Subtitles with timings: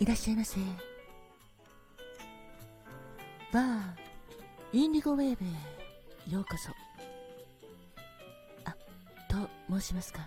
[0.00, 0.58] いらっしゃいませ。
[3.52, 3.82] バー
[4.72, 6.70] インディゴウェーブへようこそ。
[8.64, 8.74] あ
[9.28, 10.26] と申しますか。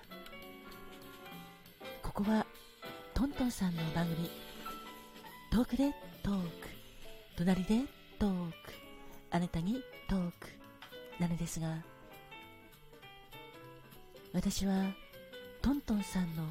[2.04, 2.46] ここは
[3.16, 4.30] トントンさんの番組。
[5.52, 6.50] トークでトーク。
[7.36, 7.82] 隣で
[8.20, 8.56] トーク。
[9.32, 10.50] あなたにトーク
[11.20, 11.76] なのですが。
[14.34, 14.94] 私は
[15.64, 16.44] トントンさんの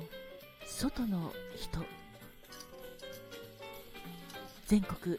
[0.67, 2.02] 外の人。
[4.73, 5.19] 全国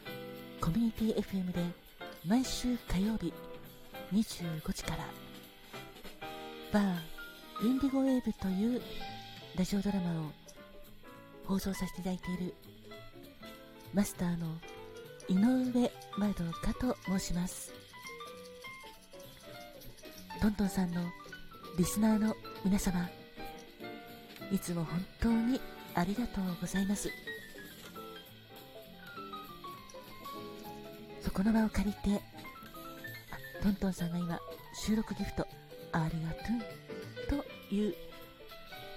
[0.60, 1.62] コミュニティ FM で
[2.26, 3.32] 毎週火曜日
[4.12, 5.06] 25時から
[6.72, 8.82] バーインディゴウェーブという
[9.56, 10.32] ラジオドラマを
[11.46, 12.56] 放送させていただいている
[13.94, 14.48] マスターの
[15.30, 17.72] 井上まどかと申します。
[20.42, 21.02] トントンさんの
[21.78, 22.34] リスナーの
[22.66, 23.08] 皆様
[24.52, 25.62] いつも本当に
[25.94, 27.12] ありがとうございます。
[31.34, 32.22] この場を借りて
[33.62, 34.40] トントンさんが今
[34.86, 35.48] 収録ギフト
[35.92, 37.96] ありがとうという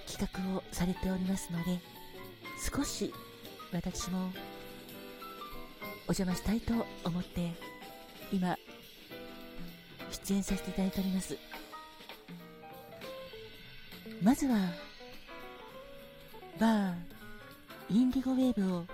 [0.07, 1.79] 企画をされておりますので
[2.75, 3.13] 少し
[3.71, 4.31] 私も
[6.07, 7.51] お邪魔したいと思って
[8.31, 8.55] 今
[10.11, 11.37] 出演させていただいております。
[14.21, 14.57] まずは
[16.59, 16.93] バー
[17.89, 18.85] インディゴウェーブを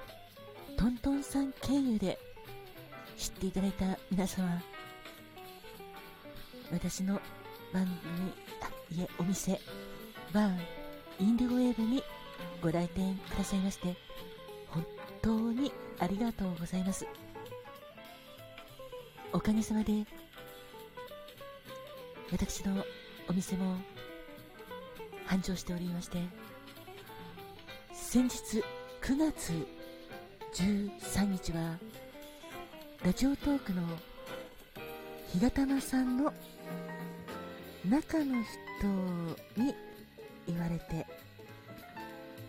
[0.77, 2.19] トントンさん経由で
[3.23, 4.61] 知っていただいた皆様
[6.73, 7.21] 私の
[7.71, 9.61] 番組あいえお店
[10.33, 10.57] バー
[11.19, 12.03] インディゴウェーブに
[12.61, 13.95] ご来店くださいまして
[14.67, 14.85] 本
[15.21, 17.07] 当にありがとうございます。
[19.31, 20.05] おかげさまで
[22.29, 22.83] 私の
[23.29, 23.77] お店も
[25.27, 26.17] 繁盛しておりまして
[27.93, 28.61] 先日
[29.01, 29.53] 9月
[30.53, 31.77] 13日は
[33.03, 33.81] ラジオトークの
[35.27, 36.33] 日がたまさんの
[37.85, 39.75] 中の人に
[40.47, 41.03] 言われて、えっと、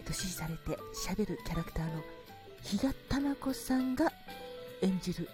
[0.04, 2.00] 指示されて喋るキャラクターの
[2.62, 4.12] 比嘉玉子さんが
[4.80, 5.28] 演じる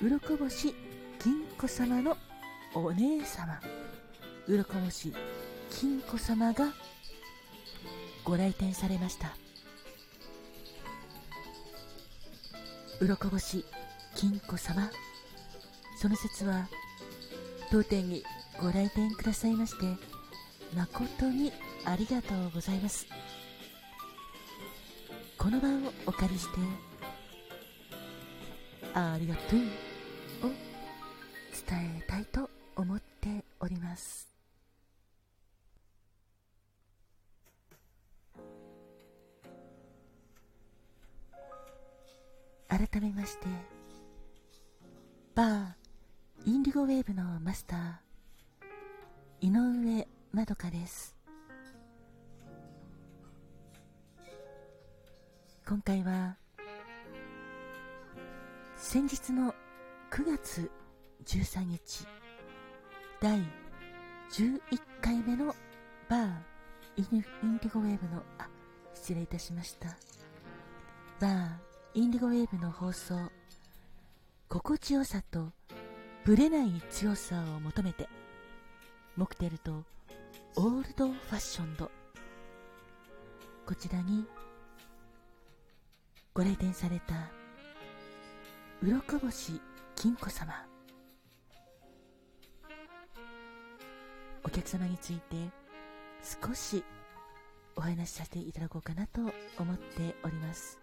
[0.00, 0.72] 鱗星
[1.18, 2.16] 金子様の
[2.74, 3.60] お姉様。
[4.46, 5.12] 鱗星
[5.68, 6.72] 金子様が
[8.22, 9.36] ご来店されました。
[13.00, 13.64] 鱗星
[14.18, 14.90] 金子様。
[15.96, 16.68] その説は
[17.70, 18.24] 当店に
[18.60, 19.86] ご来店くださいまして
[20.74, 21.52] 誠に
[21.84, 23.06] ありがとうございます。
[25.38, 26.58] この場をお借りして
[28.92, 30.50] ありがとうを
[31.68, 34.26] 伝えたいと思っております。
[42.68, 43.77] 改めまして
[45.38, 45.66] バー
[46.46, 51.14] インディゴウェーブのマスター井上まどかです。
[55.64, 56.34] 今回は
[58.74, 59.54] 先日の
[60.10, 60.68] 9月
[61.24, 62.04] 13日
[63.20, 63.38] 第
[64.32, 64.60] 11
[65.00, 65.54] 回目の
[66.08, 66.30] バー
[66.96, 68.48] インディゴウェーブのあ
[68.92, 69.96] 失礼いたしました。
[71.20, 71.48] バー
[71.94, 73.14] インディゴウェーブの放送
[74.48, 75.52] 心地よさと
[76.24, 78.08] ぶれない強さを求めて
[79.14, 79.84] モクテルと
[80.56, 81.90] オールドファッションド
[83.66, 84.24] こちらに
[86.32, 87.30] ご来店された
[88.82, 89.60] 鱗星
[89.96, 90.54] 金子様。
[94.44, 95.50] お客様について
[96.22, 96.82] 少し
[97.76, 99.20] お話しさせていただこうかなと
[99.58, 100.78] 思っております。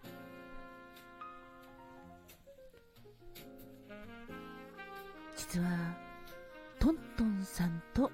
[5.48, 5.96] 実は
[6.80, 8.10] トントンさんと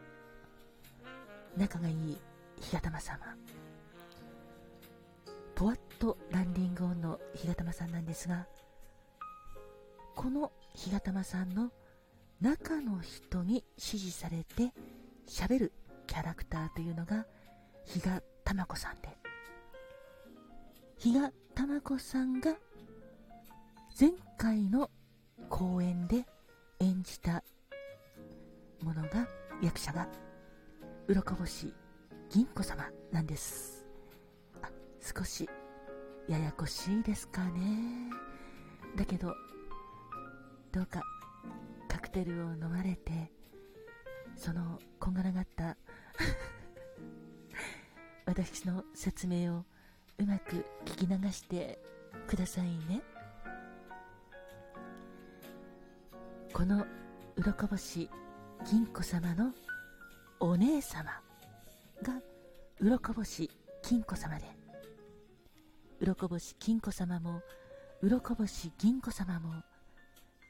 [1.56, 2.19] 仲がいい
[2.61, 3.19] 日がたま様
[5.55, 8.46] ポワッとランディングオンの日がたまさんなんですが
[10.14, 11.70] この日がたまさんの
[12.43, 14.73] 中の人に指示されて
[15.26, 15.73] 喋る
[16.06, 17.26] キャラクターというのが
[17.87, 19.08] 比嘉玉子さんで。
[20.99, 22.55] 比嘉玉子さんが
[23.99, 24.90] 前回の
[25.49, 26.26] 公演で
[26.82, 27.44] 演じた
[28.82, 29.29] ものが
[29.62, 30.08] 役者が
[31.06, 31.73] 鱗星
[32.29, 33.87] 銀子様なんです。
[34.62, 34.69] あ
[35.00, 35.49] 少し
[36.29, 38.11] ややこしいですかね。
[38.96, 39.32] だけど
[40.73, 41.02] どうか
[41.87, 43.31] カクテルを飲まれて
[44.37, 45.76] そのこんがらがった
[48.26, 49.64] 私の説明を
[50.19, 51.81] うまく聞き流して
[52.26, 53.12] くださいね。
[56.52, 56.87] この
[57.37, 58.10] 鱗星
[58.64, 59.52] 金子様の
[60.38, 61.04] お姉様
[62.02, 62.20] が
[62.78, 63.50] 鱗星
[63.82, 64.44] 金子様で
[66.00, 67.40] 鱗星金子様も
[68.02, 69.62] 鱗星銀子様も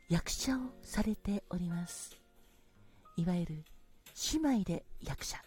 [0.08, 2.16] 役者をされております。
[3.16, 3.64] いわゆる
[4.32, 5.38] 姉妹で役者。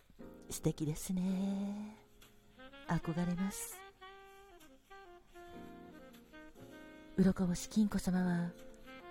[0.49, 1.97] 素敵ですね。
[2.87, 3.79] 憧れます。
[7.17, 8.51] 鱗星金子様は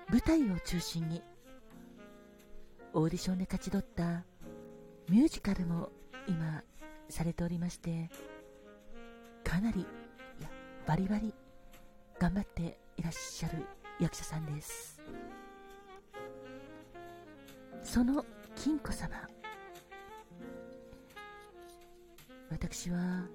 [0.08, 1.23] 舞台を中心に
[2.94, 4.25] オーディションで勝ち取った
[5.08, 5.91] ミュージカルも
[6.29, 6.62] 今
[7.08, 8.08] されておりまして
[9.43, 9.85] かなりい
[10.41, 10.49] や
[10.87, 11.35] バリバリ
[12.20, 13.67] 頑張っていらっしゃる
[13.99, 15.00] 役者さんです。
[17.82, 18.25] その
[18.56, 19.11] 金子様
[22.50, 23.26] 私は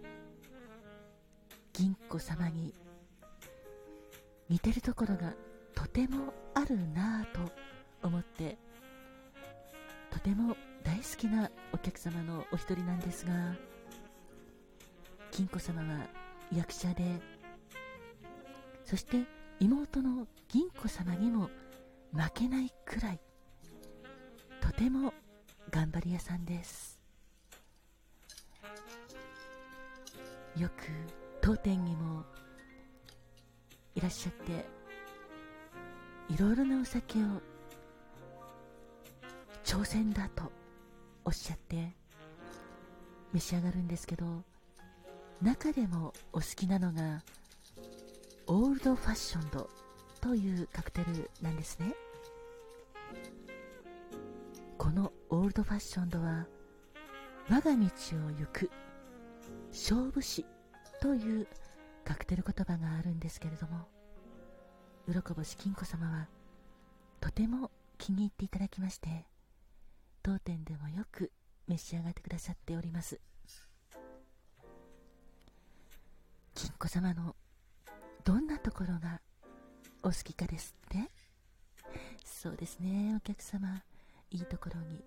[1.73, 2.73] 銀子様に
[4.49, 5.33] 似てるところが
[5.75, 7.51] とてもあるなぁと
[8.01, 8.57] 思って
[10.11, 13.31] とても大好きなお客様のお一人なんですが
[15.31, 16.07] 金子様は
[16.55, 17.03] 役者で
[18.85, 19.23] そして
[19.59, 21.49] 妹の銀子様にも
[22.13, 23.19] 負けないくらい
[24.61, 25.13] とても
[25.69, 26.99] 頑張り屋さんです。
[30.57, 30.73] よく
[31.41, 32.25] 当店にも
[33.95, 34.65] いらっしゃって
[36.33, 37.41] いろいろなお酒を
[39.69, 40.51] 挑戦だと
[41.23, 41.93] おっしゃって
[43.33, 44.25] 召し上がるんですけど
[45.43, 47.21] 中でもお好きなのが
[48.47, 49.69] オールドファッションド
[50.21, 51.93] というカクテルなんですね。
[54.79, 56.47] このオールドファッションドは
[57.47, 57.85] 我が道
[58.25, 58.71] を行く
[59.69, 60.47] 勝負師
[60.99, 61.47] という
[62.03, 63.87] カクテル言葉があるんですけれども
[65.07, 66.27] 鱗星金子様は
[67.21, 67.69] とても
[67.99, 69.27] 気に入っていただきまして
[70.29, 71.31] 当店でもよく
[71.67, 73.19] 召し上がってくださっております。
[76.53, 77.35] 金子様の
[78.23, 79.21] どんなところが
[80.03, 81.09] お好きかですって？
[82.23, 83.15] そうですね。
[83.17, 83.81] お客様
[84.29, 85.03] いいところに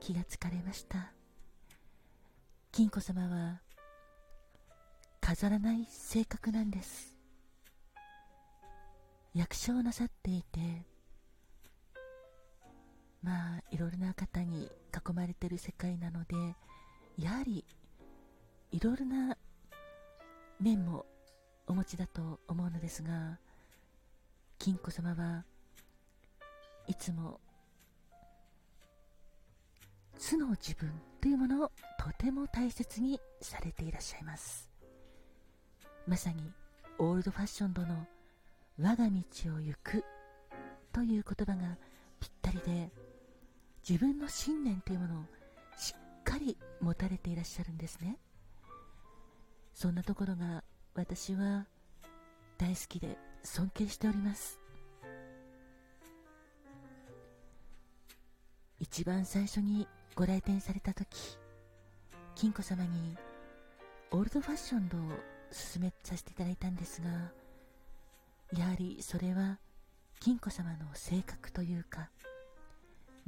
[0.00, 1.12] 気がつかれました。
[2.72, 3.60] 金子様は
[5.20, 7.14] 飾らない性格なんです。
[9.34, 10.86] 役者をなさっていて
[13.22, 16.34] まあいろいろな方に囲まれてる世界なので
[17.18, 17.64] やはり
[18.72, 19.36] いろいろな
[20.58, 21.04] 面も
[21.66, 23.38] お持ちだと思うのですが
[24.58, 25.44] 金子様は
[26.86, 27.40] いつも
[30.18, 30.90] 素の自分
[31.20, 34.68] というものをとても大切にされていらっしゃいます。
[36.06, 36.42] まさに
[36.98, 38.06] オールドファッションドの
[38.78, 40.04] 我が道を行く
[40.92, 41.76] という言葉が
[42.18, 42.90] ぴったりで
[43.88, 45.24] 自分の信念というものを
[45.76, 48.18] しっかり持たれていらっしゃるんですね。
[49.74, 50.62] そんなところが
[50.94, 51.66] 私は
[52.58, 54.60] 大好きで尊敬しております。
[58.78, 61.38] 一番最初にご来店された時
[62.34, 63.16] 金子様に
[64.10, 65.00] オールドファッションドを
[65.50, 67.08] 勧めさせていただいたんですが
[68.58, 69.58] やはりそれは
[70.18, 72.10] 金子様の性格というか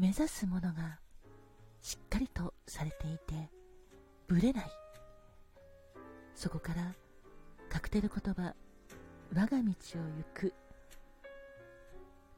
[0.02, 0.98] 目指すものが
[1.80, 3.48] しっかりとされていて
[4.26, 4.64] ぶれない。
[6.34, 6.92] そこから
[7.68, 8.52] カクテル言葉
[9.32, 9.72] 我が道を行
[10.34, 10.52] く。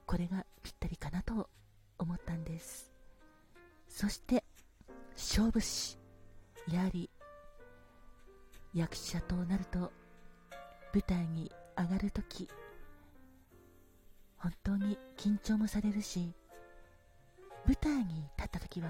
[0.04, 1.48] これがぴったりかなと
[1.98, 2.92] 思ったんです。
[3.88, 4.44] そして
[5.14, 5.96] 勝負師
[6.70, 7.08] やはり
[8.74, 9.90] 役者となると
[10.92, 12.46] 舞台に上がるとき
[14.36, 16.34] 本当に緊張もされるし
[17.66, 18.88] 舞台に立った時は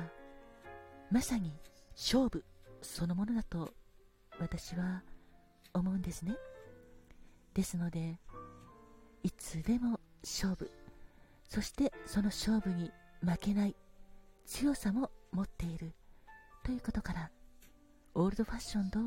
[1.11, 1.52] まさに
[1.95, 2.45] 勝負
[2.83, 3.73] そのものだと
[4.40, 5.02] 私は
[5.73, 6.35] 思うんですね。
[7.54, 8.19] ですので
[9.23, 10.71] いつでも勝負
[11.49, 12.90] そしてその勝負に
[13.21, 13.76] 負けない
[14.45, 15.95] 強さも持っている
[16.64, 17.31] ということから
[18.14, 18.99] オールドファッションと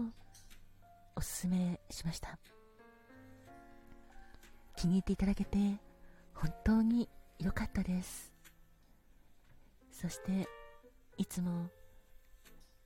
[1.15, 2.37] おすすめしました。
[4.75, 5.57] 気に入っていただけて
[6.33, 7.09] 本当に
[7.39, 8.36] 良かったです。
[9.99, 10.47] そして
[11.17, 11.69] いつも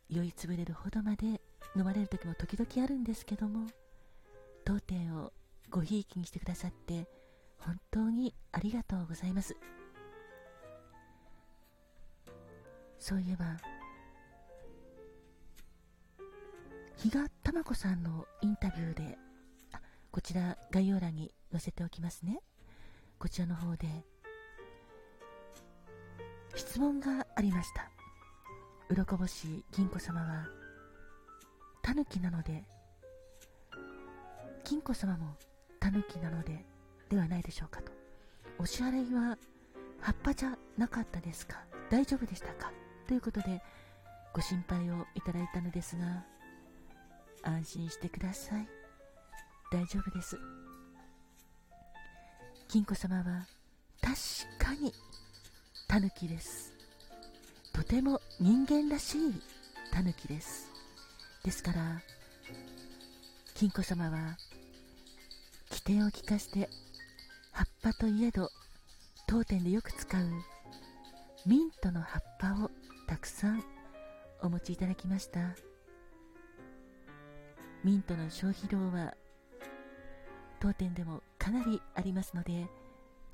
[0.07, 1.41] 酔いつぶれるほどまで
[1.75, 3.67] 飲まれる時も時々あるんですけども
[4.63, 5.33] 当店を
[5.69, 7.09] ごひいきにしてくださって
[7.57, 9.57] 本当にありがとうございます。
[12.97, 13.57] そういえば
[16.95, 19.17] 比嘉珠子さんのインタビューで
[20.11, 22.39] こちら概要欄に載せておきますね。
[23.19, 24.05] こちらの方で
[26.55, 27.89] 質問がありました。
[28.89, 30.47] 鱗星金子様は
[31.81, 32.63] タヌキなので
[34.63, 35.35] 金子様も
[35.79, 36.65] タヌキなので
[37.09, 37.91] ではないでしょうかと。
[38.59, 39.37] お支払いは
[39.99, 41.63] 葉っぱじゃなかったですか。
[41.89, 42.71] 大丈夫でしたか。
[43.07, 43.61] ということで
[44.33, 46.23] ご心配をいただいたのですが
[47.43, 48.67] 安心してください。
[49.71, 50.37] 大丈夫です。
[52.67, 53.47] 金子様は
[54.01, 54.93] 確かに
[55.91, 56.71] タヌキです。
[57.73, 59.33] とても人間らしい
[59.91, 60.71] タヌキです。
[61.43, 62.01] ですから
[63.55, 64.37] 金子様は
[65.69, 66.69] 起点を利かして
[67.51, 68.49] 葉っぱといえど
[69.27, 70.25] 当店でよく使う
[71.45, 72.71] ミントの葉っぱを
[73.05, 73.61] たくさん
[74.41, 75.41] お持ちいただきました。
[77.83, 79.13] ミントの消費量は
[80.61, 82.67] 当店でもかなりありますので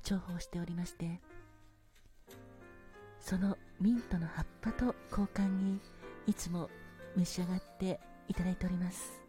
[0.02, 1.20] 重宝しておりまして
[3.20, 5.80] そのミントの葉っぱと交換に
[6.26, 6.68] いつも
[7.16, 9.20] 召し上がっていただいております。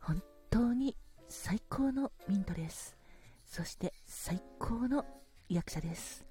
[0.00, 0.96] 本当に
[1.28, 2.96] 最高のミントです。
[3.44, 5.04] そして最高の
[5.48, 6.24] 役者です。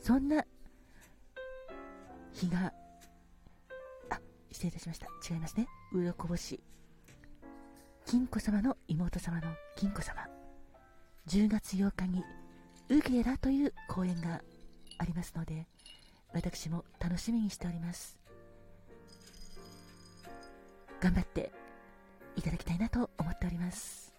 [0.00, 0.44] そんな
[2.32, 2.72] 日が
[4.10, 4.20] あ
[4.50, 5.06] 失礼いたしました。
[5.28, 5.66] 違いますね。
[5.92, 6.60] 鱗星。
[8.06, 10.26] 金子様の妹様の金子様。
[11.26, 12.22] 10月8日に
[12.90, 14.42] ウゲラという公演が
[14.98, 15.66] ありますので
[16.34, 18.18] 私も楽しみにしております。
[21.00, 21.52] 頑張って
[22.36, 24.13] いただきたいなと思っております。